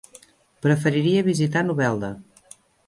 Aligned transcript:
Preferiria 0.67 1.27
visitar 1.31 1.65
Novelda. 1.69 2.15